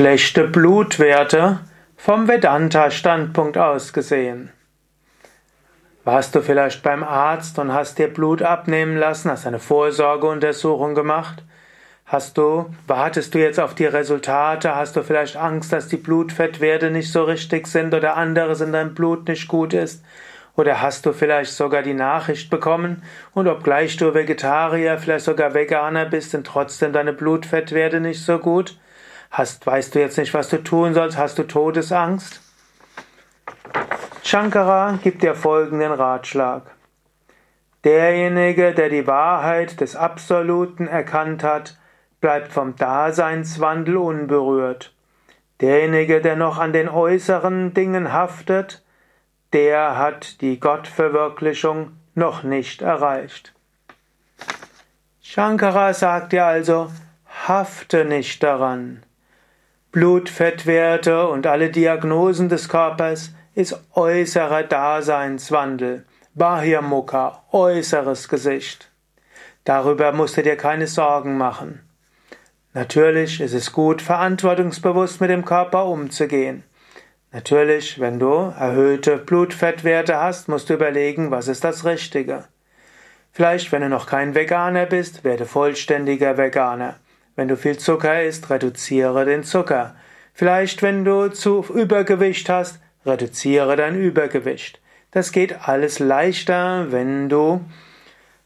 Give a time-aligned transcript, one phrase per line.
[0.00, 1.58] Schlechte Blutwerte
[1.98, 4.50] vom Vedanta-Standpunkt aus gesehen.
[6.04, 11.44] Warst du vielleicht beim Arzt und hast dir Blut abnehmen lassen, hast eine Vorsorgeuntersuchung gemacht?
[12.06, 14.74] Hast du, wartest du jetzt auf die Resultate?
[14.74, 18.94] Hast du vielleicht Angst, dass die Blutfettwerte nicht so richtig sind oder anderes in deinem
[18.94, 20.02] Blut nicht gut ist?
[20.56, 23.02] Oder hast du vielleicht sogar die Nachricht bekommen
[23.34, 28.78] und obgleich du Vegetarier, vielleicht sogar Veganer bist, sind trotzdem deine Blutfettwerte nicht so gut?
[29.30, 31.16] Hast, weißt du jetzt nicht, was du tun sollst?
[31.16, 32.40] Hast du Todesangst?
[34.24, 36.74] Shankara gibt dir folgenden Ratschlag.
[37.84, 41.78] Derjenige, der die Wahrheit des Absoluten erkannt hat,
[42.20, 44.92] bleibt vom Daseinswandel unberührt.
[45.60, 48.82] Derjenige, der noch an den äußeren Dingen haftet,
[49.52, 53.54] der hat die Gottverwirklichung noch nicht erreicht.
[55.22, 56.90] Shankara sagt dir also,
[57.46, 59.02] hafte nicht daran.
[59.92, 68.88] Blutfettwerte und alle Diagnosen des Körpers ist äußerer Daseinswandel, Bahyamukha, äußeres Gesicht.
[69.64, 71.80] Darüber musst du dir keine Sorgen machen.
[72.72, 76.62] Natürlich ist es gut, verantwortungsbewusst mit dem Körper umzugehen.
[77.32, 82.44] Natürlich, wenn du erhöhte Blutfettwerte hast, musst du überlegen, was ist das Richtige.
[83.32, 86.94] Vielleicht, wenn du noch kein Veganer bist, werde vollständiger Veganer.
[87.40, 89.94] Wenn du viel Zucker isst, reduziere den Zucker.
[90.34, 94.78] Vielleicht, wenn du zu Übergewicht hast, reduziere dein Übergewicht.
[95.10, 97.64] Das geht alles leichter, wenn du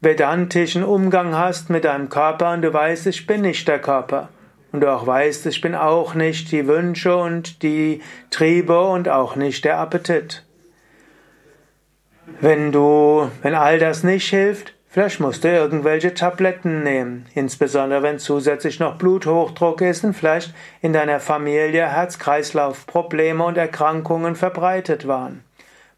[0.00, 4.28] vedantischen Umgang hast mit deinem Körper und du weißt, ich bin nicht der Körper.
[4.72, 9.36] Und du auch weißt, ich bin auch nicht die Wünsche und die Triebe und auch
[9.36, 10.44] nicht der Appetit.
[12.40, 18.18] Wenn du, wenn all das nicht hilft, Vielleicht musst du irgendwelche Tabletten nehmen, insbesondere wenn
[18.18, 20.52] zusätzlich noch Bluthochdruck ist und vielleicht
[20.82, 25.44] in deiner Familie Herz-Kreislauf-Probleme und Erkrankungen verbreitet waren.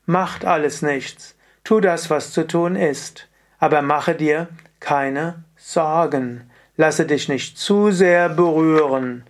[0.04, 1.34] Macht alles nichts.
[1.64, 3.30] Tu das, was zu tun ist.
[3.58, 4.48] Aber mache dir
[4.78, 6.50] keine Sorgen.
[6.76, 9.24] Lasse dich nicht zu sehr berühren.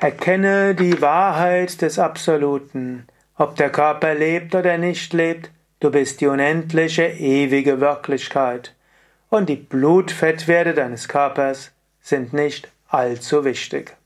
[0.00, 3.06] Erkenne die Wahrheit des Absoluten.
[3.38, 5.50] Ob der Körper lebt oder nicht lebt,
[5.80, 8.74] Du bist die unendliche, ewige Wirklichkeit.
[9.30, 13.96] Und die Blutfettwerte deines Körpers sind nicht allzu wichtig.